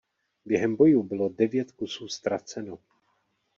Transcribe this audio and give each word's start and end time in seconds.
Během 0.45 0.75
bojů 0.75 1.03
bylo 1.03 1.29
devět 1.29 1.71
kusů 1.71 2.07
ztraceno. 2.07 2.79